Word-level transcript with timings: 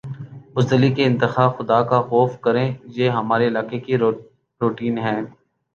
بزدلی 0.53 0.89
کی 0.95 1.03
انتہا 1.03 1.45
خدا 1.57 1.81
کا 1.89 2.01
خوف 2.09 2.39
کریں 2.41 2.67
یہ 2.97 3.09
ہمارے 3.11 3.47
علاقے 3.47 3.79
کی 3.79 3.97
روٹین 4.61 4.97
ھے 4.99 5.15